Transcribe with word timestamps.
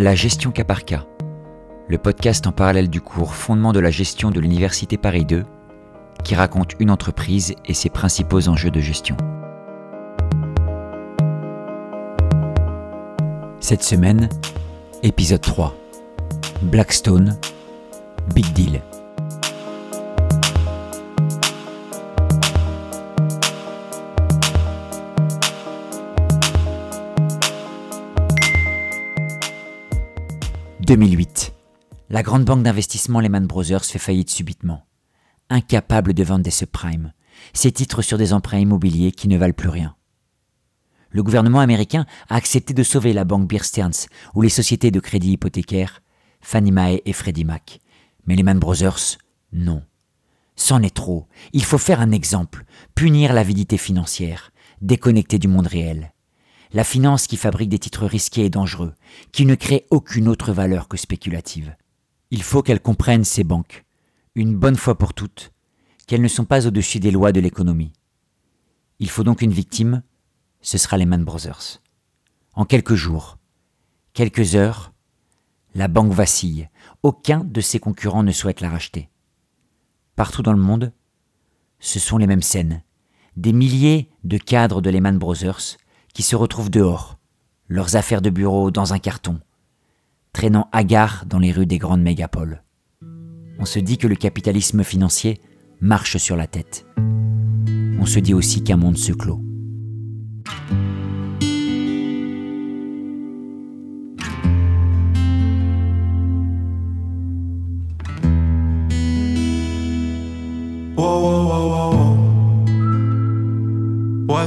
La 0.00 0.14
gestion 0.14 0.52
cas 0.52 0.62
par 0.62 0.84
cas, 0.84 1.04
le 1.88 1.98
podcast 1.98 2.46
en 2.46 2.52
parallèle 2.52 2.88
du 2.88 3.00
cours 3.00 3.34
Fondement 3.34 3.72
de 3.72 3.80
la 3.80 3.90
gestion 3.90 4.30
de 4.30 4.38
l'Université 4.38 4.96
Paris 4.96 5.24
2, 5.24 5.44
qui 6.22 6.36
raconte 6.36 6.74
une 6.78 6.92
entreprise 6.92 7.56
et 7.66 7.74
ses 7.74 7.90
principaux 7.90 8.48
enjeux 8.48 8.70
de 8.70 8.78
gestion. 8.78 9.16
Cette 13.58 13.82
semaine, 13.82 14.28
épisode 15.02 15.40
3. 15.40 15.74
Blackstone, 16.62 17.36
Big 18.36 18.52
Deal. 18.52 18.80
«2008. 30.88 31.52
La 32.10 32.22
grande 32.22 32.44
banque 32.44 32.62
d'investissement 32.64 33.20
Lehman 33.20 33.46
Brothers 33.46 33.84
fait 33.84 33.98
faillite 33.98 34.30
subitement. 34.30 34.86
Incapable 35.50 36.14
de 36.14 36.24
vendre 36.24 36.42
des 36.42 36.50
subprimes, 36.50 37.12
ses 37.52 37.70
titres 37.70 38.02
sur 38.02 38.18
des 38.18 38.32
emprunts 38.32 38.58
immobiliers 38.58 39.12
qui 39.12 39.28
ne 39.28 39.36
valent 39.36 39.54
plus 39.54 39.68
rien 39.68 39.94
le 41.10 41.22
gouvernement 41.22 41.60
américain 41.60 42.06
a 42.28 42.36
accepté 42.36 42.74
de 42.74 42.82
sauver 42.82 43.12
la 43.12 43.24
banque 43.24 43.48
Bear 43.48 43.64
Stearns 43.64 44.06
ou 44.34 44.42
les 44.42 44.48
sociétés 44.48 44.90
de 44.90 45.00
crédit 45.00 45.32
hypothécaire 45.32 46.02
Fannie 46.40 46.72
Mae 46.72 47.02
et 47.04 47.12
Freddie 47.12 47.44
Mac. 47.44 47.80
Mais 48.26 48.36
les 48.36 48.42
Man 48.42 48.58
Brothers, 48.58 49.18
non. 49.52 49.82
C'en 50.56 50.82
est 50.82 50.94
trop. 50.94 51.26
Il 51.52 51.64
faut 51.64 51.78
faire 51.78 52.00
un 52.00 52.10
exemple, 52.10 52.64
punir 52.94 53.32
l'avidité 53.32 53.78
financière, 53.78 54.52
déconnecter 54.80 55.38
du 55.38 55.48
monde 55.48 55.66
réel. 55.66 56.12
La 56.72 56.84
finance 56.84 57.26
qui 57.26 57.36
fabrique 57.36 57.70
des 57.70 57.78
titres 57.78 58.06
risqués 58.06 58.44
et 58.44 58.50
dangereux, 58.50 58.94
qui 59.32 59.46
ne 59.46 59.54
crée 59.54 59.86
aucune 59.90 60.28
autre 60.28 60.52
valeur 60.52 60.88
que 60.88 60.96
spéculative. 60.96 61.74
Il 62.30 62.42
faut 62.42 62.62
qu'elles 62.62 62.82
comprennent 62.82 63.24
ces 63.24 63.44
banques, 63.44 63.84
une 64.34 64.54
bonne 64.54 64.76
fois 64.76 64.98
pour 64.98 65.14
toutes, 65.14 65.52
qu'elles 66.06 66.22
ne 66.22 66.28
sont 66.28 66.44
pas 66.44 66.66
au-dessus 66.66 67.00
des 67.00 67.10
lois 67.10 67.32
de 67.32 67.40
l'économie. 67.40 67.92
Il 68.98 69.08
faut 69.08 69.24
donc 69.24 69.40
une 69.40 69.52
victime, 69.52 70.02
ce 70.60 70.76
sera 70.76 70.98
les 70.98 71.06
Man 71.06 71.24
Brothers. 71.24 71.80
En 72.54 72.64
quelques 72.64 72.94
jours, 72.94 73.38
quelques 74.12 74.54
heures, 74.54 74.92
la 75.74 75.88
banque 75.88 76.12
vacille. 76.12 76.68
Aucun 77.02 77.44
de 77.44 77.60
ses 77.60 77.78
concurrents 77.78 78.24
ne 78.24 78.32
souhaite 78.32 78.60
la 78.60 78.68
racheter. 78.70 79.08
Partout 80.16 80.42
dans 80.42 80.52
le 80.52 80.60
monde, 80.60 80.92
ce 81.78 82.00
sont 82.00 82.18
les 82.18 82.26
mêmes 82.26 82.42
scènes. 82.42 82.82
Des 83.36 83.52
milliers 83.52 84.10
de 84.24 84.36
cadres 84.36 84.82
de 84.82 84.90
Lehman 84.90 85.18
Brothers 85.18 85.76
qui 86.18 86.24
se 86.24 86.34
retrouvent 86.34 86.68
dehors, 86.68 87.16
leurs 87.68 87.94
affaires 87.94 88.20
de 88.20 88.28
bureau 88.28 88.72
dans 88.72 88.92
un 88.92 88.98
carton, 88.98 89.38
traînant 90.32 90.68
hagards 90.72 91.22
dans 91.26 91.38
les 91.38 91.52
rues 91.52 91.64
des 91.64 91.78
grandes 91.78 92.02
mégapoles. 92.02 92.64
On 93.60 93.64
se 93.64 93.78
dit 93.78 93.98
que 93.98 94.08
le 94.08 94.16
capitalisme 94.16 94.82
financier 94.82 95.40
marche 95.80 96.16
sur 96.16 96.34
la 96.34 96.48
tête. 96.48 96.88
On 98.00 98.04
se 98.04 98.18
dit 98.18 98.34
aussi 98.34 98.64
qu'un 98.64 98.76
monde 98.76 98.98
se 98.98 99.12
clôt. 99.12 99.40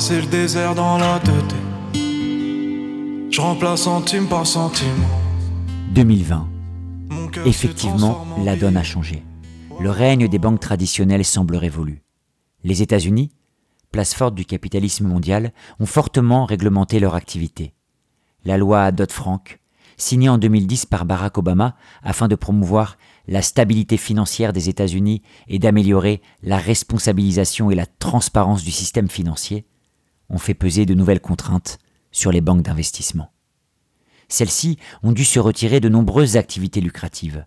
C'est 0.02 0.20
le 0.20 0.26
désert 0.26 0.74
dans 0.74 0.98
la 0.98 1.20
tête. 1.20 1.61
Je 3.32 3.40
remplace 3.40 3.84
centime 3.84 4.28
par 4.28 4.46
centime. 4.46 5.06
2020. 5.94 6.50
Effectivement, 7.46 8.28
la 8.44 8.58
donne 8.58 8.75
a 8.75 8.84
changé. 8.84 9.24
Le 9.80 9.90
règne 9.90 10.28
des 10.28 10.38
banques 10.38 10.59
traditionnelles 10.59 11.24
semble 11.24 11.56
révolu. 11.56 12.03
Les 12.66 12.81
États-Unis, 12.81 13.31
place 13.90 14.14
forte 14.14 14.36
du 14.36 14.44
capitalisme 14.44 15.08
mondial, 15.08 15.53
ont 15.80 15.86
fortement 15.86 16.44
réglementé 16.44 17.00
leur 17.00 17.16
activité. 17.16 17.74
La 18.44 18.58
loi 18.58 18.92
Dodd-Frank, 18.92 19.62
signée 19.96 20.28
en 20.28 20.38
2010 20.38 20.86
par 20.86 21.06
Barack 21.06 21.38
Obama 21.38 21.78
afin 22.03 22.28
de 22.28 22.36
promouvoir 22.36 22.98
la 23.30 23.42
stabilité 23.42 23.96
financière 23.96 24.52
des 24.52 24.68
États-Unis 24.68 25.22
et 25.48 25.58
d'améliorer 25.58 26.22
la 26.44 26.58
responsabilisation 26.58 27.72
et 27.72 27.75
la 27.75 27.86
transparence 27.86 28.66
du 28.66 28.72
système 28.72 29.08
financier, 29.08 29.66
ont 30.30 30.38
fait 30.38 30.53
peser 30.53 30.86
de 30.86 30.96
nouvelles 30.96 31.22
contraintes 31.22 31.80
sur 32.12 32.32
les 32.32 32.42
banques 32.42 32.64
d'investissement. 32.64 33.32
Celles-ci 34.28 34.78
ont 35.04 35.12
dû 35.12 35.26
se 35.26 35.40
retirer 35.40 35.80
de 35.80 35.90
nombreuses 35.90 36.38
activités 36.38 36.82
lucratives. 36.82 37.46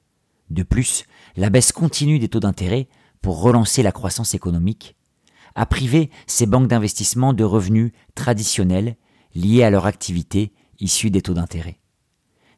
De 0.50 0.62
plus, 0.62 1.04
la 1.36 1.50
baisse 1.50 1.72
continue 1.72 2.18
des 2.18 2.28
taux 2.28 2.40
d'intérêt 2.40 2.88
pour 3.22 3.40
relancer 3.40 3.82
la 3.82 3.92
croissance 3.92 4.34
économique 4.34 4.96
a 5.54 5.66
privé 5.66 6.10
ces 6.26 6.46
banques 6.46 6.68
d'investissement 6.68 7.32
de 7.32 7.44
revenus 7.44 7.92
traditionnels 8.14 8.96
liés 9.34 9.62
à 9.62 9.70
leur 9.70 9.86
activité 9.86 10.52
issue 10.80 11.10
des 11.10 11.22
taux 11.22 11.34
d'intérêt. 11.34 11.80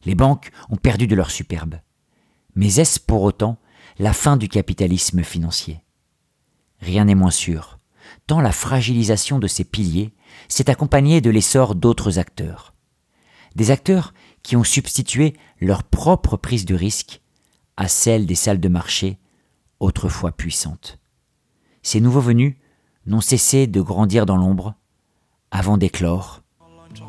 Les 0.05 0.15
banques 0.15 0.51
ont 0.69 0.77
perdu 0.77 1.07
de 1.07 1.15
leur 1.15 1.31
superbe. 1.31 1.79
Mais 2.55 2.75
est-ce 2.75 2.99
pour 2.99 3.21
autant 3.23 3.59
la 3.99 4.13
fin 4.13 4.37
du 4.37 4.47
capitalisme 4.47 5.23
financier? 5.23 5.83
Rien 6.79 7.05
n'est 7.05 7.15
moins 7.15 7.31
sûr, 7.31 7.76
tant 8.27 8.41
la 8.41 8.51
fragilisation 8.51 9.39
de 9.39 9.47
ces 9.47 9.63
piliers 9.63 10.13
s'est 10.49 10.69
accompagnée 10.69 11.21
de 11.21 11.29
l'essor 11.29 11.75
d'autres 11.75 12.19
acteurs. 12.19 12.73
Des 13.55 13.71
acteurs 13.71 14.13
qui 14.43 14.55
ont 14.55 14.63
substitué 14.63 15.33
leur 15.59 15.83
propre 15.83 16.37
prise 16.37 16.65
de 16.65 16.75
risque 16.75 17.21
à 17.77 17.87
celle 17.87 18.25
des 18.25 18.35
salles 18.35 18.59
de 18.59 18.69
marché 18.69 19.17
autrefois 19.79 20.31
puissantes. 20.31 20.99
Ces 21.81 22.01
nouveaux 22.01 22.21
venus 22.21 22.55
n'ont 23.05 23.21
cessé 23.21 23.65
de 23.65 23.81
grandir 23.81 24.25
dans 24.25 24.37
l'ombre 24.37 24.75
avant 25.49 25.77
d'éclore, 25.77 26.41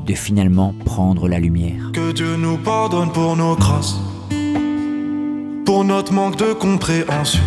de 0.06 0.15
finalement 0.15 0.75
prendre 0.85 1.29
la 1.29 1.41
lumière. 1.41 1.91
Que 1.93 2.12
Dieu 2.12 2.37
nous 2.37 2.59
pardonne 2.59 3.12
pour 3.12 3.37
nos 3.37 3.56
grâces, 3.56 3.97
pour 5.65 5.85
notre 5.85 6.12
manque 6.12 6.37
de 6.37 6.53
compréhension 6.53 7.43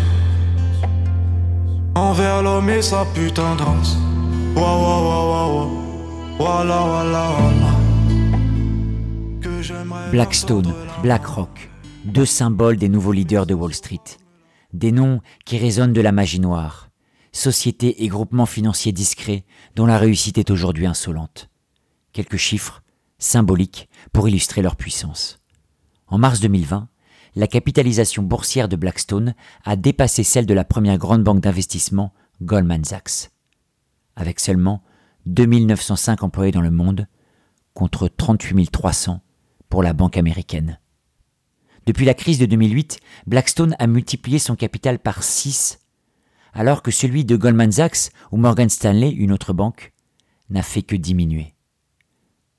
envers 1.96 2.44
l'homme 2.44 2.70
et 2.70 2.82
sa 2.82 3.06
putain 3.14 3.56
de 3.56 3.64
race. 3.64 3.98
Blackstone, 10.12 10.74
BlackRock, 11.02 11.70
deux 12.06 12.26
symboles 12.26 12.78
des 12.78 12.90
nouveaux 12.90 13.12
leaders 13.12 13.46
de 13.46 13.54
Wall 13.54 13.74
Street. 13.74 14.00
Des 14.74 14.92
noms 14.92 15.22
qui 15.46 15.58
résonnent 15.58 15.94
de 15.94 16.02
la 16.02 16.12
magie 16.12 16.40
noire. 16.40 16.90
Sociétés 17.32 18.04
et 18.04 18.08
groupements 18.08 18.46
financiers 18.46 18.92
discrets 18.92 19.46
dont 19.76 19.86
la 19.86 19.98
réussite 19.98 20.38
est 20.38 20.52
aujourd'hui 20.52 20.86
insolente. 20.86 21.50
Quelques 22.12 22.38
chiffres, 22.38 22.82
symboliques, 23.20 23.88
pour 24.12 24.28
illustrer 24.28 24.62
leur 24.62 24.76
puissance. 24.76 25.40
En 26.08 26.18
mars 26.18 26.42
2020, 26.42 26.90
la 27.36 27.48
capitalisation 27.48 28.24
boursière 28.24 28.70
de 28.70 28.76
Blackstone 28.76 29.36
a 29.64 29.76
dépassé 29.76 30.24
celle 30.24 30.46
de 30.46 30.54
la 30.54 30.66
première 30.66 30.98
grande 30.98 31.24
banque 31.24 31.42
d'investissement, 31.42 32.14
Goldman 32.42 32.84
Sachs 32.84 33.32
avec 34.16 34.40
seulement 34.40 34.84
2905 35.26 36.24
employés 36.24 36.52
dans 36.52 36.62
le 36.62 36.72
monde, 36.72 37.08
contre 37.74 38.08
38 38.08 38.72
300 38.72 39.22
pour 39.70 39.84
la 39.84 39.94
banque 39.94 40.18
américaine. 40.18 40.80
Depuis 41.86 42.06
la 42.06 42.14
crise 42.14 42.38
de 42.38 42.46
2008, 42.46 43.00
Blackstone 43.26 43.76
a 43.80 43.88
multiplié 43.88 44.40
son 44.40 44.56
capital 44.56 45.00
par 45.00 45.24
6, 45.24 45.80
alors 46.54 46.84
que 46.84 46.92
celui 46.92 47.26
de 47.26 47.36
Goldman 47.36 47.72
Sachs 47.72 48.12
ou 48.32 48.38
Morgan 48.38 48.70
Stanley, 48.70 49.10
une 49.10 49.32
autre 49.32 49.54
banque, 49.54 49.94
n'a 50.50 50.64
fait 50.64 50.84
que 50.84 50.96
diminuer. 50.96 51.56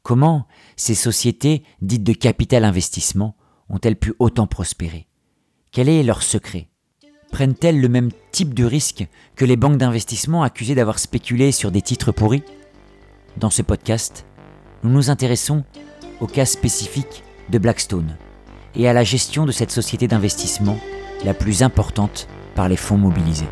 Comment 0.02 0.48
ces 0.76 0.94
sociétés 0.94 1.62
dites 1.80 2.02
de 2.02 2.14
capital 2.14 2.64
investissement 2.64 3.36
ont-elles 3.72 3.96
pu 3.96 4.14
autant 4.18 4.46
prospérer? 4.46 5.08
Quel 5.72 5.88
est 5.88 6.02
leur 6.02 6.22
secret? 6.22 6.68
Prennent-elles 7.32 7.80
le 7.80 7.88
même 7.88 8.10
type 8.30 8.52
de 8.52 8.64
risque 8.64 9.06
que 9.34 9.46
les 9.46 9.56
banques 9.56 9.78
d'investissement 9.78 10.42
accusées 10.42 10.74
d'avoir 10.74 10.98
spéculé 10.98 11.50
sur 11.50 11.72
des 11.72 11.82
titres 11.82 12.12
pourris? 12.12 12.44
Dans 13.38 13.50
ce 13.50 13.62
podcast, 13.62 14.26
nous 14.84 14.90
nous 14.90 15.08
intéressons 15.08 15.64
au 16.20 16.26
cas 16.26 16.44
spécifique 16.44 17.24
de 17.48 17.58
Blackstone 17.58 18.16
et 18.76 18.86
à 18.86 18.92
la 18.92 19.04
gestion 19.04 19.46
de 19.46 19.52
cette 19.52 19.70
société 19.70 20.06
d'investissement 20.06 20.78
la 21.24 21.34
plus 21.34 21.62
importante 21.62 22.28
par 22.54 22.68
les 22.68 22.76
fonds 22.76 22.98
mobilisés. 22.98 23.48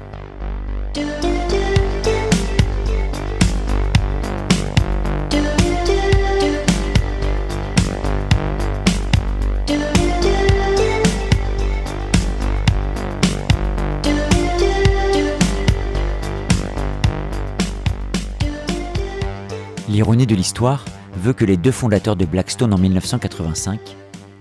L'ironie 20.01 20.27
de 20.27 20.35
l'histoire 20.35 20.83
veut 21.13 21.35
que 21.35 21.45
les 21.45 21.59
deux 21.59 21.73
fondateurs 21.73 22.17
de 22.17 22.25
Blackstone 22.25 22.73
en 22.73 22.79
1985, 22.79 23.99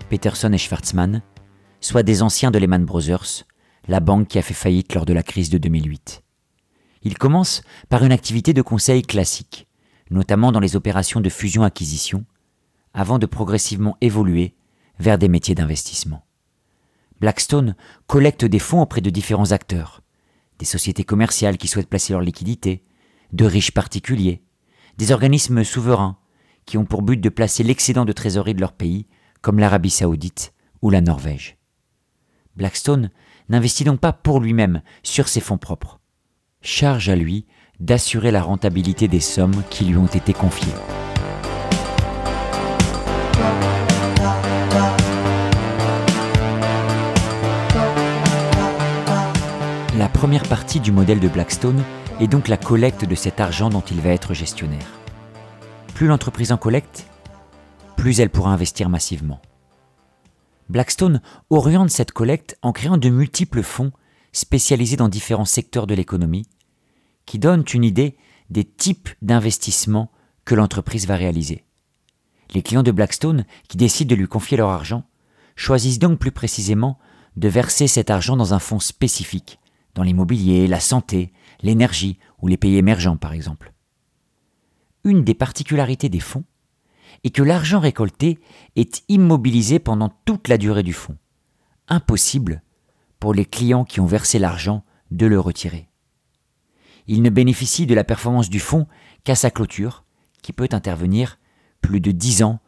Peterson 0.08 0.50
et 0.54 0.56
Schwarzman, 0.56 1.20
soit 1.82 2.02
des 2.02 2.22
anciens 2.22 2.50
de 2.50 2.58
Lehman 2.58 2.86
Brothers, 2.86 3.44
la 3.86 4.00
banque 4.00 4.28
qui 4.28 4.38
a 4.38 4.42
fait 4.42 4.54
faillite 4.54 4.94
lors 4.94 5.04
de 5.04 5.12
la 5.12 5.22
crise 5.22 5.50
de 5.50 5.58
2008. 5.58 6.22
Ils 7.02 7.18
commencent 7.18 7.60
par 7.90 8.02
une 8.04 8.10
activité 8.10 8.54
de 8.54 8.62
conseil 8.62 9.02
classique, 9.02 9.68
notamment 10.10 10.50
dans 10.50 10.60
les 10.60 10.76
opérations 10.76 11.20
de 11.20 11.28
fusion-acquisition, 11.28 12.24
avant 12.94 13.18
de 13.18 13.26
progressivement 13.26 13.98
évoluer 14.00 14.54
vers 14.98 15.18
des 15.18 15.28
métiers 15.28 15.54
d'investissement. 15.54 16.24
Blackstone 17.20 17.76
collecte 18.06 18.46
des 18.46 18.60
fonds 18.60 18.80
auprès 18.80 19.02
de 19.02 19.10
différents 19.10 19.52
acteurs, 19.52 20.00
des 20.58 20.64
sociétés 20.64 21.04
commerciales 21.04 21.58
qui 21.58 21.68
souhaitent 21.68 21.90
placer 21.90 22.14
leurs 22.14 22.22
liquidités, 22.22 22.82
de 23.34 23.44
riches 23.44 23.72
particuliers, 23.72 24.42
des 25.00 25.12
organismes 25.12 25.64
souverains 25.64 26.18
qui 26.66 26.76
ont 26.76 26.84
pour 26.84 27.00
but 27.00 27.16
de 27.16 27.30
placer 27.30 27.62
l'excédent 27.62 28.04
de 28.04 28.12
trésorerie 28.12 28.52
de 28.52 28.60
leur 28.60 28.74
pays, 28.74 29.06
comme 29.40 29.58
l'Arabie 29.58 29.88
saoudite 29.88 30.52
ou 30.82 30.90
la 30.90 31.00
Norvège. 31.00 31.56
Blackstone 32.54 33.08
n'investit 33.48 33.84
donc 33.84 33.98
pas 33.98 34.12
pour 34.12 34.40
lui-même 34.40 34.82
sur 35.02 35.26
ses 35.26 35.40
fonds 35.40 35.56
propres. 35.56 36.00
Charge 36.60 37.08
à 37.08 37.16
lui 37.16 37.46
d'assurer 37.80 38.30
la 38.30 38.42
rentabilité 38.42 39.08
des 39.08 39.20
sommes 39.20 39.62
qui 39.70 39.86
lui 39.86 39.96
ont 39.96 40.04
été 40.04 40.34
confiées. 40.34 40.68
La 49.96 50.10
première 50.10 50.42
partie 50.42 50.80
du 50.80 50.92
modèle 50.92 51.20
de 51.20 51.28
Blackstone 51.28 51.82
est 52.20 52.28
donc 52.28 52.48
la 52.48 52.58
collecte 52.58 53.06
de 53.06 53.14
cet 53.14 53.40
argent 53.40 53.70
dont 53.70 53.80
il 53.80 54.00
va 54.00 54.10
être 54.10 54.34
gestionnaire. 54.34 54.86
Plus 55.94 56.06
l'entreprise 56.06 56.52
en 56.52 56.58
collecte, 56.58 57.06
plus 57.96 58.20
elle 58.20 58.30
pourra 58.30 58.52
investir 58.52 58.88
massivement. 58.88 59.40
Blackstone 60.68 61.22
oriente 61.48 61.90
cette 61.90 62.12
collecte 62.12 62.58
en 62.62 62.72
créant 62.72 62.98
de 62.98 63.08
multiples 63.08 63.62
fonds 63.62 63.92
spécialisés 64.32 64.96
dans 64.96 65.08
différents 65.08 65.44
secteurs 65.44 65.86
de 65.86 65.94
l'économie, 65.94 66.46
qui 67.26 67.38
donnent 67.38 67.64
une 67.72 67.84
idée 67.84 68.16
des 68.50 68.64
types 68.64 69.08
d'investissements 69.22 70.12
que 70.44 70.54
l'entreprise 70.54 71.06
va 71.06 71.16
réaliser. 71.16 71.64
Les 72.54 72.62
clients 72.62 72.82
de 72.82 72.92
Blackstone, 72.92 73.44
qui 73.68 73.76
décident 73.76 74.10
de 74.10 74.20
lui 74.20 74.28
confier 74.28 74.56
leur 74.56 74.70
argent, 74.70 75.04
choisissent 75.56 75.98
donc 75.98 76.18
plus 76.18 76.32
précisément 76.32 76.98
de 77.36 77.48
verser 77.48 77.86
cet 77.86 78.10
argent 78.10 78.36
dans 78.36 78.54
un 78.54 78.58
fonds 78.58 78.80
spécifique, 78.80 79.58
dans 79.94 80.02
l'immobilier, 80.02 80.66
la 80.66 80.80
santé, 80.80 81.32
l'énergie 81.62 82.18
ou 82.40 82.48
les 82.48 82.56
pays 82.56 82.76
émergents 82.76 83.16
par 83.16 83.32
exemple. 83.32 83.72
Une 85.04 85.24
des 85.24 85.34
particularités 85.34 86.08
des 86.08 86.20
fonds 86.20 86.44
est 87.24 87.30
que 87.30 87.42
l'argent 87.42 87.80
récolté 87.80 88.38
est 88.76 89.02
immobilisé 89.08 89.78
pendant 89.78 90.10
toute 90.24 90.48
la 90.48 90.58
durée 90.58 90.82
du 90.82 90.92
fonds. 90.92 91.16
Impossible 91.88 92.62
pour 93.18 93.34
les 93.34 93.44
clients 93.44 93.84
qui 93.84 94.00
ont 94.00 94.06
versé 94.06 94.38
l'argent 94.38 94.84
de 95.10 95.26
le 95.26 95.40
retirer. 95.40 95.88
Il 97.06 97.22
ne 97.22 97.30
bénéficie 97.30 97.86
de 97.86 97.94
la 97.94 98.04
performance 98.04 98.50
du 98.50 98.60
fonds 98.60 98.86
qu'à 99.24 99.34
sa 99.34 99.50
clôture, 99.50 100.04
qui 100.42 100.52
peut 100.52 100.68
intervenir 100.72 101.38
plus 101.80 102.00
de 102.00 102.12
dix 102.12 102.42
ans 102.42 102.60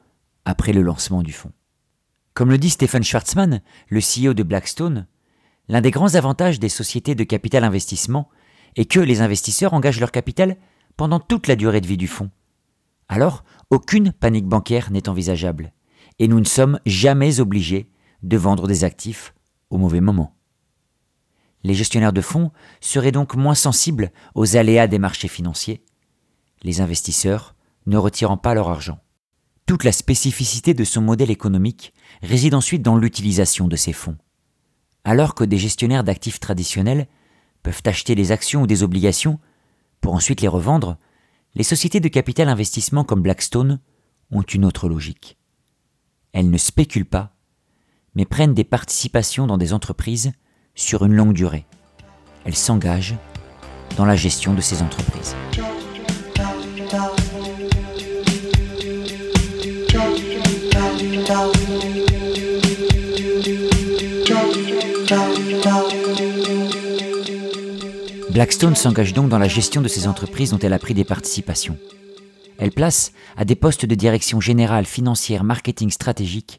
après 0.44 0.72
le 0.72 0.82
lancement 0.82 1.22
du 1.22 1.32
fonds. 1.32 1.52
Comme 2.34 2.50
le 2.50 2.58
dit 2.58 2.70
Stephen 2.70 3.04
Schwarzman, 3.04 3.62
le 3.88 4.00
CEO 4.00 4.34
de 4.34 4.42
Blackstone, 4.42 5.06
l'un 5.68 5.80
des 5.80 5.90
grands 5.90 6.14
avantages 6.14 6.58
des 6.58 6.68
sociétés 6.68 7.14
de 7.14 7.24
capital 7.24 7.64
investissement 7.64 8.28
est 8.76 8.84
que 8.86 9.00
les 9.00 9.20
investisseurs 9.20 9.74
engagent 9.74 10.00
leur 10.00 10.12
capital 10.12 10.56
pendant 10.96 11.20
toute 11.20 11.46
la 11.46 11.56
durée 11.56 11.80
de 11.80 11.86
vie 11.86 11.96
du 11.96 12.08
fonds. 12.08 12.30
Alors, 13.08 13.44
aucune 13.70 14.12
panique 14.12 14.46
bancaire 14.46 14.90
n'est 14.90 15.08
envisageable, 15.08 15.72
et 16.18 16.28
nous 16.28 16.40
ne 16.40 16.44
sommes 16.44 16.78
jamais 16.86 17.40
obligés 17.40 17.90
de 18.22 18.36
vendre 18.36 18.66
des 18.66 18.84
actifs 18.84 19.34
au 19.70 19.78
mauvais 19.78 20.00
moment. 20.00 20.36
Les 21.64 21.74
gestionnaires 21.74 22.12
de 22.12 22.20
fonds 22.20 22.50
seraient 22.80 23.12
donc 23.12 23.36
moins 23.36 23.54
sensibles 23.54 24.10
aux 24.34 24.56
aléas 24.56 24.86
des 24.86 24.98
marchés 24.98 25.28
financiers, 25.28 25.84
les 26.62 26.80
investisseurs 26.80 27.54
ne 27.86 27.96
retirant 27.96 28.36
pas 28.36 28.54
leur 28.54 28.68
argent. 28.68 29.00
Toute 29.66 29.84
la 29.84 29.92
spécificité 29.92 30.74
de 30.74 30.84
son 30.84 31.00
modèle 31.00 31.30
économique 31.30 31.92
réside 32.22 32.54
ensuite 32.54 32.82
dans 32.82 32.96
l'utilisation 32.96 33.68
de 33.68 33.76
ces 33.76 33.92
fonds. 33.92 34.16
Alors 35.04 35.34
que 35.34 35.44
des 35.44 35.58
gestionnaires 35.58 36.04
d'actifs 36.04 36.40
traditionnels 36.40 37.08
peuvent 37.62 37.82
acheter 37.84 38.14
des 38.14 38.32
actions 38.32 38.62
ou 38.62 38.66
des 38.66 38.82
obligations 38.82 39.38
pour 40.00 40.14
ensuite 40.14 40.40
les 40.40 40.48
revendre, 40.48 40.96
les 41.54 41.62
sociétés 41.62 42.00
de 42.00 42.08
capital 42.08 42.48
investissement 42.48 43.04
comme 43.04 43.22
Blackstone 43.22 43.80
ont 44.30 44.42
une 44.42 44.64
autre 44.64 44.88
logique. 44.88 45.38
Elles 46.32 46.50
ne 46.50 46.58
spéculent 46.58 47.04
pas, 47.04 47.34
mais 48.14 48.24
prennent 48.24 48.54
des 48.54 48.64
participations 48.64 49.46
dans 49.46 49.58
des 49.58 49.72
entreprises 49.72 50.32
sur 50.74 51.04
une 51.04 51.14
longue 51.14 51.34
durée. 51.34 51.66
Elles 52.44 52.56
s'engagent 52.56 53.16
dans 53.96 54.06
la 54.06 54.16
gestion 54.16 54.54
de 54.54 54.60
ces 54.60 54.82
entreprises. 54.82 55.36
Blackstone 68.32 68.74
s'engage 68.74 69.12
donc 69.12 69.28
dans 69.28 69.38
la 69.38 69.46
gestion 69.46 69.82
de 69.82 69.88
ces 69.88 70.08
entreprises 70.08 70.52
dont 70.52 70.58
elle 70.58 70.72
a 70.72 70.78
pris 70.78 70.94
des 70.94 71.04
participations. 71.04 71.76
Elle 72.56 72.70
place 72.70 73.12
à 73.36 73.44
des 73.44 73.56
postes 73.56 73.84
de 73.84 73.94
direction 73.94 74.40
générale, 74.40 74.86
financière, 74.86 75.44
marketing 75.44 75.90
stratégique 75.90 76.58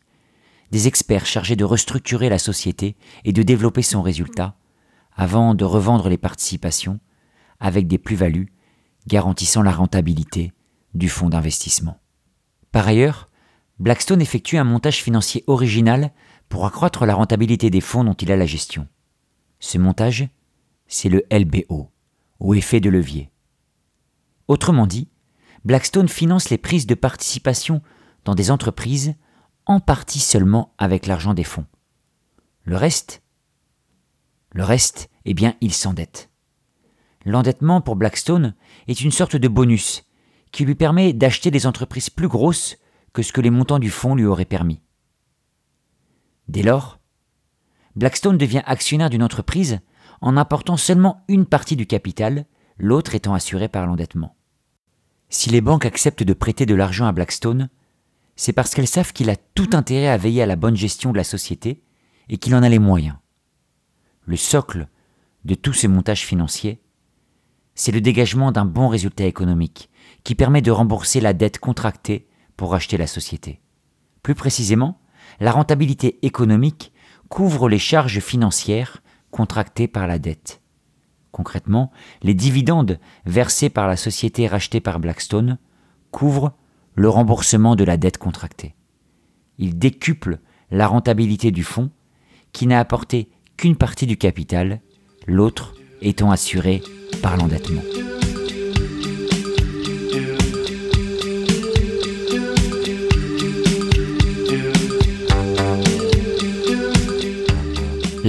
des 0.70 0.88
experts 0.88 1.25
chargés 1.25 1.56
de 1.56 1.64
restructurer 1.64 2.30
la 2.30 2.38
société 2.38 2.96
et 3.25 3.34
de 3.34 3.42
développer 3.42 3.81
son 3.81 4.04
résultat, 4.04 4.56
avant 5.16 5.56
de 5.56 5.66
revendre 5.66 6.10
les 6.10 6.18
participations 6.18 7.00
avec 7.60 7.88
des 7.88 7.98
plus-values 7.98 8.54
garantissant 9.08 9.64
la 9.64 9.72
rentabilité 9.72 10.52
du 10.94 11.10
fonds 11.10 11.30
d'investissement. 11.30 12.00
Par 12.72 12.88
ailleurs, 12.88 13.30
Blackstone 13.80 14.22
effectue 14.22 14.58
un 14.58 14.64
montage 14.64 15.02
financier 15.02 15.44
original 15.48 16.12
pour 16.50 16.68
accroître 16.68 17.08
la 17.08 17.16
rentabilité 17.16 17.72
des 17.72 17.81
fonds 17.81 18.04
dont 18.04 18.14
il 18.14 18.31
a 18.31 18.38
la 18.38 18.46
gestion. 18.46 18.88
Ce 19.60 19.80
montage, 19.80 20.28
c'est 20.94 21.10
le 21.10 21.24
LBO, 21.31 21.90
ou 22.40 22.54
effet 22.54 22.80
de 22.80 22.90
levier. 22.90 23.31
Autrement 24.48 24.86
dit, 24.86 25.10
Blackstone 25.66 26.07
finance 26.07 26.50
les 26.50 26.59
prises 26.59 26.85
de 26.85 26.94
participation 26.94 27.81
dans 28.26 28.35
des 28.35 28.52
entreprises 28.52 29.16
en 29.66 29.80
partie 29.80 30.19
seulement 30.19 30.76
avec 30.78 31.07
l'argent 31.07 31.33
des 31.33 31.44
fonds. 31.44 31.66
Le 32.64 32.78
reste 32.78 33.23
Le 34.52 34.64
reste, 34.64 35.09
eh 35.26 35.33
bien, 35.33 35.56
il 35.62 35.73
s'endette. 35.73 36.30
L'endettement 37.26 37.81
pour 37.81 37.95
Blackstone 37.95 38.54
est 38.88 39.02
une 39.02 39.12
sorte 39.12 39.35
de 39.35 39.47
bonus 39.47 40.04
qui 40.52 40.64
lui 40.64 40.76
permet 40.76 41.14
d'acheter 41.14 41.50
des 41.50 41.66
entreprises 41.66 42.12
plus 42.12 42.28
grosses 42.28 42.78
que 43.14 43.23
ce 43.23 43.33
que 43.33 43.42
les 43.42 43.50
montants 43.50 43.80
du 43.80 43.90
fonds 43.90 44.14
lui 44.14 44.26
auraient 44.26 44.45
permis. 44.45 44.81
Dès 46.47 46.62
lors, 46.62 47.00
Blackstone 47.95 48.38
devient 48.38 48.62
actionnaire 48.66 49.09
d'une 49.09 49.23
entreprise 49.23 49.80
en 50.23 50.37
apportant 50.37 50.77
seulement 50.77 51.25
une 51.27 51.45
partie 51.45 51.75
du 51.75 51.85
capital, 51.85 52.45
l'autre 52.77 53.13
étant 53.13 53.33
assurée 53.33 53.68
par 53.68 53.85
l'endettement. 53.85 54.37
Si 55.27 55.49
les 55.49 55.59
banques 55.59 55.85
acceptent 55.85 56.23
de 56.23 56.33
prêter 56.33 56.65
de 56.65 56.73
l'argent 56.73 57.06
à 57.06 57.11
Blackstone, 57.11 57.69
c'est 58.37 58.53
parce 58.53 58.73
qu'elles 58.73 58.87
savent 58.87 59.11
qu'il 59.11 59.30
a 59.30 59.35
tout 59.35 59.69
intérêt 59.73 60.07
à 60.07 60.15
veiller 60.15 60.42
à 60.42 60.45
la 60.45 60.56
bonne 60.56 60.77
gestion 60.77 61.11
de 61.11 61.18
la 61.18 61.25
société 61.25 61.83
et 62.30 62.37
qu'il 62.37 62.56
en 62.56 62.63
a 62.63 62.69
les 62.69 62.80
moyens. 62.80 63.18
Le 64.25 64.37
socle 64.37 64.87
de 65.44 65.56
tous 65.56 65.73
ces 65.73 65.89
montages 65.89 66.25
financiers, 66.25 66.81
c'est 67.75 67.92
le 67.92 67.99
dégagement 67.99 68.53
d'un 68.53 68.65
bon 68.65 68.87
résultat 68.87 69.25
économique 69.25 69.89
qui 70.23 70.35
permet 70.35 70.61
de 70.61 70.71
rembourser 70.71 71.19
la 71.19 71.33
dette 71.33 71.59
contractée 71.59 72.30
pour 72.56 72.71
racheter 72.71 72.95
la 72.95 73.07
société. 73.07 73.59
Plus 74.21 74.35
précisément, 74.35 75.01
la 75.42 75.51
rentabilité 75.51 76.25
économique 76.25 76.94
couvre 77.27 77.68
les 77.68 77.80
charges 77.80 78.21
financières 78.21 79.03
contractées 79.33 79.87
par 79.87 80.06
la 80.06 80.19
dette. 80.19 80.61
Concrètement, 81.31 81.92
les 82.21 82.35
dividendes 82.35 82.99
versés 83.25 83.71
par 83.71 83.87
la 83.87 83.97
société 83.97 84.47
rachetée 84.47 84.80
par 84.80 84.99
Blackstone 84.99 85.57
couvrent 86.11 86.54
le 86.94 87.09
remboursement 87.09 87.75
de 87.75 87.83
la 87.83 87.97
dette 87.97 88.19
contractée. 88.19 88.75
Il 89.57 89.80
décuple 89.80 90.40
la 90.69 90.85
rentabilité 90.85 91.49
du 91.49 91.63
fonds, 91.63 91.90
qui 92.52 92.68
n'a 92.68 92.80
apporté 92.80 93.31
qu'une 93.57 93.75
partie 93.75 94.06
du 94.06 94.18
capital, 94.18 94.81
l'autre 95.25 95.73
étant 96.04 96.30
assuré 96.30 96.83
par 97.23 97.35
l'endettement. 97.35 97.81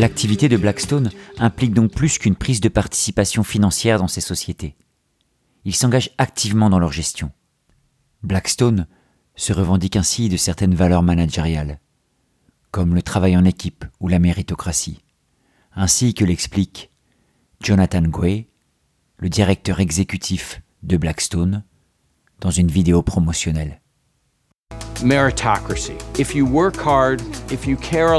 L'activité 0.05 0.51
de 0.51 0.59
Blackstone 0.59 1.11
implique 1.39 1.73
donc 1.73 1.91
plus 1.91 2.19
qu'une 2.19 2.37
prise 2.37 2.61
de 2.61 2.69
participation 2.69 3.43
financière 3.43 3.99
dans 3.99 4.07
ces 4.07 4.21
sociétés. 4.21 4.77
Ils 5.65 5.75
s'engagent 5.75 6.11
activement 6.19 6.69
dans 6.69 6.79
leur 6.79 6.93
gestion. 6.93 7.33
Blackstone 8.23 8.87
se 9.35 9.55
revendique 9.55 9.97
ainsi 9.97 10.29
de 10.29 10.37
certaines 10.37 10.75
valeurs 10.75 11.03
managériales, 11.03 11.81
comme 12.71 12.95
le 12.95 13.01
travail 13.01 13.35
en 13.35 13.47
équipe 13.47 13.87
ou 13.99 14.09
la 14.09 14.19
méritocratie, 14.19 15.03
ainsi 15.75 16.13
que 16.13 16.27
l'explique 16.27 16.91
Jonathan 17.63 18.03
Gray, 18.03 18.51
le 19.17 19.31
directeur 19.31 19.81
exécutif 19.81 20.61
de 20.83 20.99
Blackstone, 20.99 21.65
dans 22.41 22.51
une 22.51 22.69
vidéo 22.69 23.01
promotionnelle. 23.01 23.81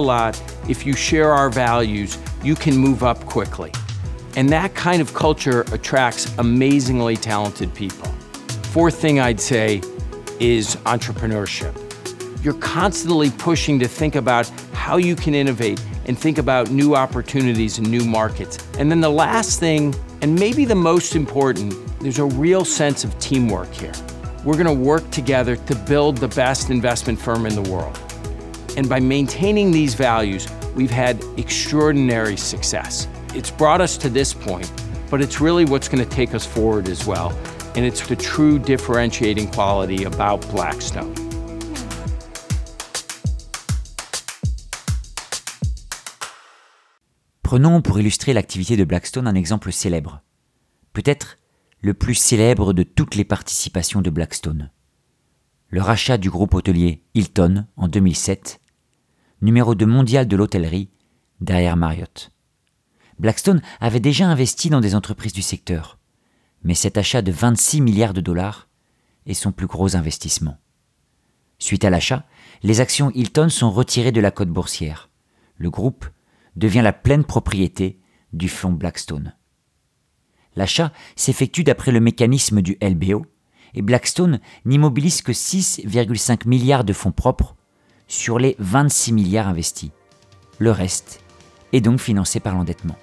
Hard, 0.04 0.36
if 0.68 0.86
you 0.86 0.94
share 0.94 1.32
our 1.32 1.50
values, 1.50 2.18
you 2.44 2.56
can 2.56 2.76
move 2.76 3.04
up 3.04 3.26
quickly. 3.26 3.72
And 4.36 4.50
that 4.50 4.76
kind 4.76 5.02
of 5.02 5.14
culture 5.14 5.62
attracts 5.72 6.36
amazingly 6.38 7.16
talented 7.16 7.74
people. 7.74 8.08
Fourth 8.72 8.96
thing 8.96 9.20
I'd 9.20 9.40
say 9.40 9.82
is 10.40 10.76
entrepreneurship. 10.86 11.74
You're 12.44 12.56
constantly 12.56 13.32
pushing 13.32 13.80
to 13.80 13.88
think 13.88 14.16
about 14.16 14.48
how 14.74 14.98
you 14.98 15.16
can 15.16 15.34
innovate 15.34 15.82
and 16.06 16.18
think 16.18 16.38
about 16.38 16.70
new 16.70 16.96
opportunities 16.96 17.78
and 17.78 17.90
new 17.90 18.04
markets. 18.04 18.60
And 18.78 18.92
then 18.92 19.02
the 19.02 19.10
last 19.10 19.60
thing, 19.60 19.96
and 20.22 20.38
maybe 20.38 20.66
the 20.66 20.76
most 20.76 21.16
important, 21.16 21.74
there's 22.00 22.20
a 22.20 22.26
real 22.26 22.66
sense 22.66 23.04
of 23.04 23.18
teamwork 23.20 23.72
here. 23.74 23.94
We're 24.44 24.62
going 24.62 24.68
to 24.68 24.74
work 24.74 25.10
together 25.10 25.56
to 25.56 25.76
build 25.76 26.18
the 26.18 26.28
best 26.28 26.70
investment 26.70 27.18
firm 27.18 27.48
in 27.48 27.56
the 27.56 27.68
world. 27.72 28.00
And 28.77 28.88
by 28.88 29.00
maintaining 29.00 29.72
these 29.72 29.94
values, 29.94 30.48
we've 30.75 30.91
had 30.91 31.24
extraordinary 31.38 32.38
success. 32.38 33.08
It's 33.34 33.51
brought 33.51 33.82
us 33.82 33.98
to 33.98 34.10
this 34.10 34.34
point, 34.34 34.72
but 35.10 35.22
it's 35.22 35.41
really 35.41 35.65
what's 35.65 35.88
going 35.88 36.03
to 36.03 36.10
take 36.10 36.34
us 36.34 36.46
forward 36.46 36.89
as 36.89 37.05
well. 37.05 37.32
and 37.75 37.84
it's 37.84 38.08
the 38.08 38.15
true 38.15 38.58
differentiating 38.58 39.51
quality 39.51 40.05
about 40.05 40.39
Blackstone. 40.51 41.13
Prenons 47.44 47.82
pour 47.82 48.00
illustrer 48.00 48.34
l'activité 48.34 48.75
de 48.75 48.84
Blackstone 48.86 49.27
un 49.27 49.36
exemple 49.36 49.72
célèbre, 49.72 50.22
peut-être 50.94 51.38
le 51.82 51.94
plus 51.94 52.15
célèbre 52.15 52.74
de 52.74 52.84
toutes 52.84 53.15
les 53.15 53.25
participations 53.25 54.01
de 54.01 54.10
Blackstone. 54.10 54.72
Le 55.70 55.82
rachat 55.82 56.17
du 56.17 56.29
groupe 56.29 56.53
hôtelier 56.53 57.03
Hilton 57.13 57.65
en 57.75 57.88
2007, 57.88 58.60
numéro 59.42 59.75
2 59.75 59.86
mondial 59.86 60.27
de 60.27 60.36
l'hôtellerie 60.36 60.89
derrière 61.42 61.77
Marriott. 61.77 62.32
Blackstone 63.20 63.62
avait 63.80 64.00
déjà 64.00 64.27
investi 64.27 64.70
dans 64.70 64.82
des 64.82 64.96
entreprises 64.96 65.34
du 65.34 65.42
secteur, 65.42 65.98
mais 66.63 66.75
cet 66.75 66.98
achat 66.98 67.22
de 67.22 67.32
26 67.32 67.82
milliards 67.82 68.13
de 68.13 68.22
dollars 68.22 68.68
est 69.25 69.34
son 69.34 69.51
plus 69.51 69.68
gros 69.68 69.96
investissement. 69.96 70.58
Suite 71.60 71.86
à 71.86 71.89
l'achat, 71.89 72.25
les 72.63 72.82
actions 72.82 73.12
Hilton 73.12 73.50
sont 73.50 73.72
retirées 73.72 74.12
de 74.12 74.22
la 74.22 74.32
cote 74.32 74.50
boursière. 74.50 75.10
Le 75.58 75.70
groupe 75.70 76.06
devient 76.56 76.82
la 76.82 76.94
pleine 76.94 77.24
propriété 77.24 78.00
du 78.34 78.50
fonds 78.50 78.74
Blackstone. 78.74 79.36
L'achat 80.56 80.92
s'effectue 81.15 81.63
d'après 81.63 81.92
le 81.92 82.00
mécanisme 82.00 82.62
du 82.62 82.77
LBO 82.82 83.25
et 83.74 83.82
Blackstone 83.82 84.39
n'immobilise 84.63 85.22
que 85.22 85.32
6,5 85.32 86.48
milliards 86.48 86.84
de 86.84 86.94
fonds 86.94 87.12
propres 87.12 87.56
sur 88.08 88.40
les 88.40 88.56
26 88.60 89.14
milliards 89.14 89.48
investis. 89.48 89.92
Le 90.60 90.72
reste 90.72 91.22
est 91.74 91.82
donc 91.82 92.00
financé 92.00 92.40
par 92.40 92.56
l'endettement. 92.56 92.98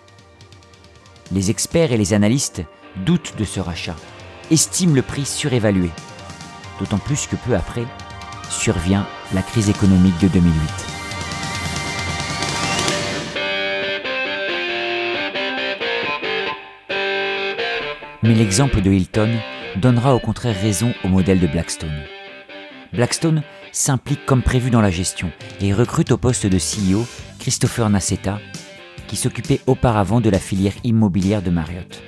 Les 1.32 1.50
experts 1.50 1.92
et 1.92 1.96
les 1.96 2.14
analystes 2.14 2.62
doute 2.96 3.34
de 3.38 3.44
ce 3.44 3.60
rachat, 3.60 3.96
estime 4.50 4.94
le 4.94 5.02
prix 5.02 5.24
surévalué. 5.24 5.90
D'autant 6.78 6.98
plus 6.98 7.26
que 7.26 7.36
peu 7.36 7.54
après, 7.54 7.84
survient 8.50 9.06
la 9.34 9.42
crise 9.42 9.70
économique 9.70 10.18
de 10.20 10.28
2008. 10.28 10.52
Mais 18.24 18.34
l'exemple 18.34 18.80
de 18.82 18.90
Hilton 18.90 19.30
donnera 19.76 20.14
au 20.14 20.20
contraire 20.20 20.60
raison 20.60 20.94
au 21.02 21.08
modèle 21.08 21.40
de 21.40 21.46
Blackstone. 21.46 22.04
Blackstone 22.92 23.42
s'implique 23.72 24.24
comme 24.26 24.42
prévu 24.42 24.70
dans 24.70 24.80
la 24.80 24.90
gestion 24.90 25.30
et 25.60 25.74
recrute 25.74 26.12
au 26.12 26.16
poste 26.16 26.46
de 26.46 26.58
CEO 26.58 27.04
Christopher 27.38 27.90
Nassetta, 27.90 28.38
qui 29.08 29.16
s'occupait 29.16 29.60
auparavant 29.66 30.20
de 30.20 30.30
la 30.30 30.38
filière 30.38 30.74
immobilière 30.84 31.42
de 31.42 31.50
Marriott 31.50 32.02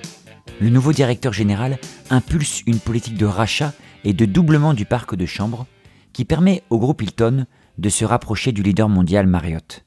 le 0.61 0.71
nouveau 0.71 0.93
directeur 0.93 1.33
général 1.33 1.79
impulse 2.11 2.63
une 2.67 2.79
politique 2.79 3.17
de 3.17 3.27
rachat 3.27 3.73
et 4.05 4.13
de 4.13 4.25
doublement 4.25 4.75
du 4.75 4.85
parc 4.85 5.15
de 5.15 5.27
chambres 5.27 5.67
qui 6.13 6.25
permet 6.25 6.63
au 6.71 6.79
groupe 6.79 7.03
Hilton 7.03 7.47
de 7.79 7.89
se 7.89 8.05
rapprocher 8.05 8.53
du 8.53 8.63
leader 8.63 8.89
mondial 8.89 9.27
Marriott. 9.27 9.85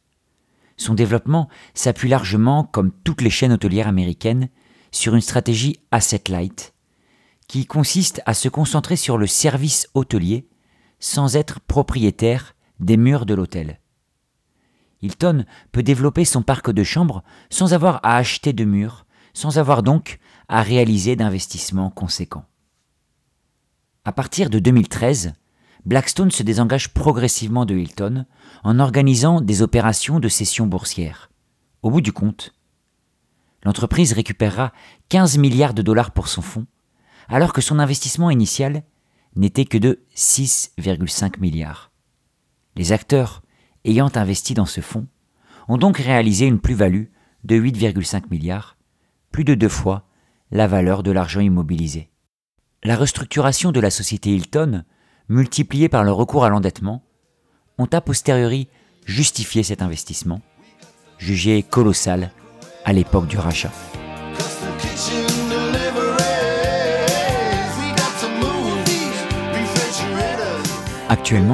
Son 0.76 0.94
développement 0.94 1.48
s'appuie 1.74 2.10
largement, 2.10 2.64
comme 2.64 2.92
toutes 3.04 3.22
les 3.22 3.30
chaînes 3.30 3.54
hôtelières 3.54 3.88
américaines, 3.88 4.50
sur 4.92 5.16
une 5.16 5.22
stratégie 5.22 5.80
asset 5.92 6.24
light, 6.28 6.74
qui 7.48 7.66
consiste 7.66 8.22
à 8.26 8.34
se 8.34 8.50
concentrer 8.50 8.96
sur 8.96 9.18
le 9.18 9.28
service 9.28 9.88
hôtelier 9.94 10.48
sans 11.00 11.36
être 11.36 11.60
propriétaire 11.60 12.56
des 12.80 12.98
murs 12.98 13.26
de 13.26 13.34
l'hôtel. 13.34 13.80
Hilton 15.02 15.46
peut 15.72 15.84
développer 15.84 16.26
son 16.26 16.42
parc 16.42 16.72
de 16.72 16.84
chambres 16.84 17.24
sans 17.50 17.74
avoir 17.74 18.00
à 18.04 18.18
acheter 18.18 18.54
de 18.54 18.66
murs, 18.66 19.06
sans 19.34 19.60
avoir 19.60 19.84
donc 19.84 20.20
à 20.48 20.62
réaliser 20.62 21.16
d'investissements 21.16 21.92
conséquents. 21.92 22.46
À 24.06 24.12
partir 24.12 24.50
de 24.50 24.60
2013, 24.60 25.34
Blackstone 25.86 26.32
se 26.32 26.44
désengage 26.44 26.94
progressivement 26.94 27.66
de 27.66 27.76
Hilton 27.76 28.26
en 28.64 28.80
organisant 28.80 29.42
des 29.42 29.62
opérations 29.62 30.20
de 30.20 30.28
cession 30.28 30.66
boursière. 30.66 31.30
Au 31.82 31.92
bout 31.92 32.02
du 32.02 32.12
compte, 32.12 32.54
l'entreprise 33.64 34.14
récupérera 34.14 34.74
15 35.10 35.38
milliards 35.38 35.74
de 35.74 35.82
dollars 35.82 36.12
pour 36.12 36.28
son 36.28 36.42
fonds, 36.42 36.66
alors 37.30 37.54
que 37.54 37.62
son 37.62 37.80
investissement 37.80 38.30
initial 38.30 38.84
n'était 39.38 39.66
que 39.66 39.78
de 39.78 40.00
6,5 40.16 41.40
milliards. 41.40 41.92
Les 42.76 42.92
acteurs 42.92 43.42
ayant 43.86 44.12
investi 44.16 44.54
dans 44.54 44.66
ce 44.66 44.82
fonds 44.82 45.08
ont 45.68 45.78
donc 45.78 45.98
réalisé 45.98 46.46
une 46.46 46.60
plus-value 46.60 47.06
de 47.44 47.56
8,5 47.56 48.24
milliards, 48.30 48.78
plus 49.32 49.44
de 49.44 49.56
deux 49.56 49.70
fois 49.70 50.08
la 50.52 50.68
valeur 50.68 51.04
de 51.04 51.12
l'argent 51.12 51.40
immobilisé. 51.40 52.10
La 52.84 52.96
restructuration 52.96 53.72
de 53.72 53.80
la 53.80 53.90
société 53.90 54.32
Hilton, 54.32 54.84
multipliée 55.30 55.90
par 55.90 56.04
le 56.04 56.12
recours 56.12 56.46
à 56.46 56.50
l'endettement, 56.50 57.04
ont 57.78 57.88
a 57.92 58.02
posteriori 58.02 58.70
justifié 59.06 59.64
cet 59.64 59.82
investissement, 59.82 60.42
jugé 61.18 61.64
colossal 61.64 62.32
à 62.86 62.94
l'époque 62.94 63.28
du 63.28 63.38
rachat. 63.38 63.72
Actuellement, 71.10 71.54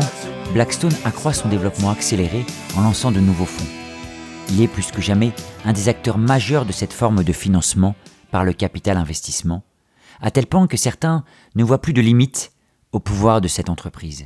Blackstone 0.53 0.95
accroît 1.05 1.31
son 1.31 1.47
développement 1.47 1.91
accéléré 1.91 2.43
en 2.75 2.81
lançant 2.81 3.11
de 3.11 3.19
nouveaux 3.19 3.45
fonds. 3.45 3.69
Il 4.49 4.61
est 4.63 4.67
plus 4.67 4.89
que 4.89 4.99
jamais 4.99 5.31
un 5.63 5.73
des 5.73 5.89
acteurs 5.89 6.17
majeurs 6.17 6.65
de 6.65 6.71
cette 6.71 6.91
forme 6.91 7.23
de 7.23 7.33
financement 7.33 7.95
par 8.31 8.45
le 8.45 8.53
capital 8.53 8.97
investissement, 8.97 9.63
à 10.21 10.31
tel 10.31 10.47
point 10.47 10.65
que 10.65 10.75
certains 10.75 11.23
ne 11.53 11.63
voient 11.63 11.81
plus 11.81 11.93
de 11.93 12.01
limite 12.01 12.51
au 12.93 12.99
pouvoir 12.99 13.41
de 13.41 13.47
cette 13.47 13.69
entreprise. 13.69 14.25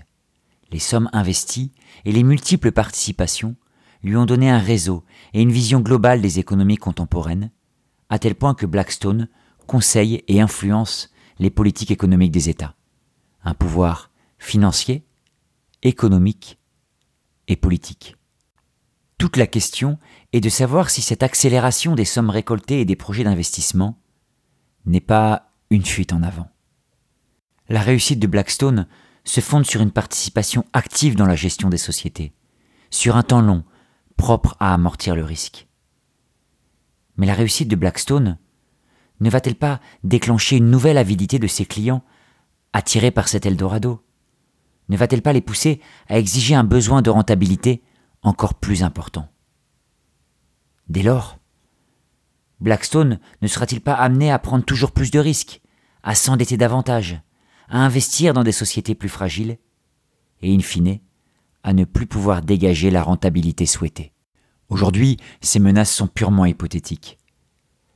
Les 0.72 0.79
sommes 0.79 1.10
investies 1.12 1.74
et 2.05 2.13
les 2.13 2.24
multiples 2.24 2.72
participations 2.72 3.57
lui 4.03 4.15
ont 4.15 4.25
donné 4.25 4.50
un 4.50 4.60
réseau 4.60 5.03
et 5.34 5.41
une 5.41 5.51
vision 5.51 5.81
globale 5.81 6.22
des 6.22 6.39
économies 6.39 6.77
contemporaines, 6.77 7.51
à 8.10 8.17
tel 8.17 8.34
point 8.34 8.53
que 8.53 8.65
Blackstone 8.65 9.27
conseille 9.65 10.24
et 10.29 10.39
influence 10.39 11.10
les 11.38 11.50
politiques 11.50 11.91
économiques 11.91 12.31
des 12.31 12.48
États. 12.48 12.75
Un 13.43 13.53
pouvoir 13.53 14.10
financier, 14.39 15.03
économique 15.84 16.60
et 17.48 17.55
politique. 17.55 18.15
Toute 19.17 19.38
la 19.38 19.48
question 19.48 19.98
est 20.31 20.41
de 20.41 20.50
savoir 20.50 20.89
si 20.89 21.01
cette 21.01 21.24
accélération 21.24 21.96
des 21.96 22.05
sommes 22.05 22.29
récoltées 22.29 22.81
et 22.81 22.86
des 22.86 22.96
projets 22.96 23.24
d'investissement 23.24 24.00
n'est 24.86 25.00
pas 25.00 25.51
une 25.69 25.86
fuite 25.86 26.13
en 26.13 26.24
avant. 26.24 26.50
La 27.69 27.81
réussite 27.81 28.19
de 28.19 28.27
Blackstone 28.27 28.88
se 29.24 29.41
fonde 29.41 29.65
sur 29.65 29.81
une 29.81 29.91
participation 29.91 30.65
active 30.74 31.15
dans 31.15 31.25
la 31.25 31.36
gestion 31.36 31.69
des 31.69 31.77
sociétés, 31.77 32.34
sur 32.89 33.17
un 33.17 33.24
temps 33.24 33.41
long, 33.41 33.63
propre 34.15 34.55
à 34.60 34.74
amortir 34.74 35.15
le 35.15 35.24
risque. 35.24 35.67
Mais 37.17 37.25
la 37.25 37.34
réussite 37.34 37.67
de 37.67 37.75
Blackstone 37.75 38.38
ne 39.19 39.29
va-t-elle 39.29 39.55
pas 39.55 39.81
déclencher 40.03 40.57
une 40.57 40.69
nouvelle 40.69 40.98
avidité 40.98 41.39
de 41.39 41.48
ses 41.48 41.65
clients, 41.65 42.03
attirés 42.72 43.12
par 43.12 43.27
cet 43.27 43.46
Eldorado? 43.46 44.03
Ne 44.89 44.98
va-t-elle 44.98 45.22
pas 45.22 45.34
les 45.34 45.41
pousser 45.41 45.82
à 46.08 46.17
exiger 46.17 46.56
un 46.56 46.63
besoin 46.63 47.01
de 47.01 47.10
rentabilité 47.10 47.84
encore 48.22 48.56
plus 48.56 48.84
important? 48.84 49.29
Dès 50.89 51.03
lors, 51.03 51.38
Blackstone 52.60 53.20
ne 53.41 53.48
sera-t-il 53.48 53.82
pas 53.82 53.94
amené 53.94 54.32
à 54.32 54.39
prendre 54.39 54.65
toujours 54.65 54.91
plus 54.91 55.12
de 55.12 55.20
risques, 55.20 55.62
à 56.03 56.15
s'endetter 56.15 56.58
davantage, 56.58 57.22
à 57.70 57.79
investir 57.79 58.34
dans 58.34 58.44
des 58.44 58.51
sociétés 58.51 58.96
plus 58.96 59.10
fragiles, 59.10 59.58
et 60.41 60.56
in 60.56 60.60
fine, 60.60 61.00
à 61.63 61.74
ne 61.74 61.84
plus 61.84 62.08
pouvoir 62.08 62.41
dégager 62.41 62.89
la 62.89 63.03
rentabilité 63.03 63.65
souhaitée? 63.65 64.13
Aujourd'hui, 64.70 65.17
ces 65.41 65.60
menaces 65.60 65.94
sont 65.94 66.08
purement 66.08 66.46
hypothétiques. 66.46 67.17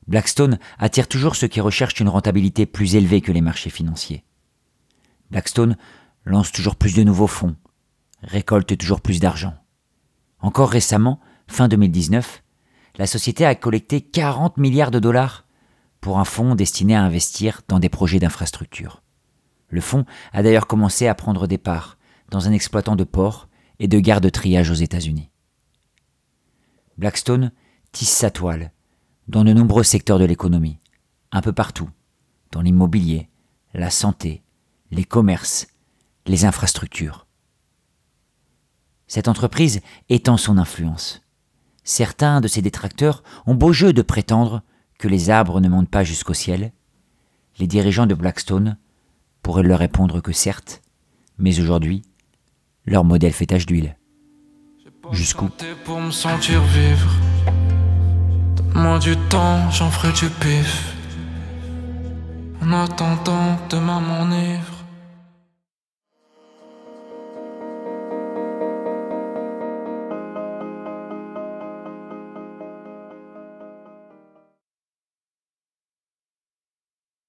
Blackstone 0.08 0.60
attire 0.78 1.08
toujours 1.08 1.36
ceux 1.36 1.48
qui 1.48 1.62
recherchent 1.62 2.00
une 2.00 2.10
rentabilité 2.10 2.66
plus 2.66 2.96
élevée 2.96 3.22
que 3.22 3.32
les 3.32 3.42
marchés 3.42 3.70
financiers. 3.70 4.26
Blackstone 5.30 5.78
lance 6.26 6.52
toujours 6.52 6.76
plus 6.76 6.96
de 6.96 7.04
nouveaux 7.04 7.28
fonds, 7.28 7.56
récolte 8.22 8.78
toujours 8.78 9.02
plus 9.02 9.20
d'argent. 9.20 9.54
Encore 10.40 10.70
récemment, 10.70 11.20
fin 11.48 11.68
2019, 11.68 12.44
la 12.98 13.08
société 13.08 13.46
a 13.46 13.56
collecté 13.56 14.02
40 14.02 14.58
milliards 14.58 14.92
de 14.92 15.00
dollars 15.00 15.46
pour 16.00 16.20
un 16.20 16.26
fonds 16.26 16.56
destiné 16.56 16.96
à 16.96 17.04
investir 17.04 17.62
dans 17.68 17.80
des 17.80 17.90
projets 17.90 18.20
d'infrastructure. 18.20 19.04
Le 19.70 19.82
fonds 19.82 20.06
a 20.34 20.44
d'ailleurs 20.44 20.68
commencé 20.68 21.08
à 21.08 21.16
prendre 21.16 21.48
des 21.48 21.58
parts 21.58 21.98
dans 22.30 22.48
un 22.48 22.52
exploitant 22.52 22.96
de 22.96 23.04
port 23.04 23.48
et 23.80 23.88
de 23.88 24.00
gare 24.00 24.22
de 24.22 24.30
triage 24.30 24.70
aux 24.70 24.76
États-Unis. 24.76 25.30
Blackstone 26.98 27.52
tisse 27.92 28.10
sa 28.10 28.30
toile 28.30 28.72
dans 29.28 29.44
de 29.44 29.54
nombreux 29.54 29.84
secteurs 29.84 30.20
de 30.20 30.26
l'économie, 30.26 30.80
un 31.32 31.42
peu 31.42 31.54
partout, 31.54 31.90
dans 32.52 32.62
l'immobilier, 32.62 33.30
la 33.74 33.90
santé, 33.90 34.44
les 34.92 35.06
commerces, 35.06 35.68
les 36.26 36.46
infrastructures. 36.46 37.26
Cette 39.08 39.28
entreprise 39.28 39.82
étend 40.10 40.38
son 40.38 40.58
influence. 40.58 41.22
Certains 41.84 42.42
de 42.42 42.48
ses 42.48 42.62
détracteurs 42.62 43.24
ont 43.46 43.56
beau 43.56 43.74
jeu 43.74 43.92
de 43.92 44.02
prétendre 44.02 44.62
que 45.00 45.08
les 45.08 45.30
arbres 45.30 45.60
ne 45.60 45.68
montent 45.68 45.90
pas 45.90 46.04
jusqu'au 46.04 46.34
ciel. 46.34 46.72
Les 47.60 47.68
dirigeants 47.68 48.06
de 48.06 48.14
Blackstone 48.14 48.78
pourraient 49.42 49.64
leur 49.64 49.80
répondre 49.80 50.22
que 50.22 50.32
certes, 50.32 50.82
mais 51.38 51.60
aujourd'hui, 51.60 52.04
leur 52.86 53.04
modèle 53.04 53.34
fait 53.34 53.48
tache 53.48 53.66
d'huile. 53.66 53.98
Jusqu'où 55.12 55.50
pour 55.84 56.00
me 56.00 56.10
vivre. 56.10 57.12
Donne-moi 58.56 59.00
du 59.00 59.18
temps, 59.30 59.70
j'en 59.72 59.90
ferai 59.90 60.14
du 60.14 60.30
pif. 60.30 60.96
En 62.62 62.72
attendant. 62.72 63.58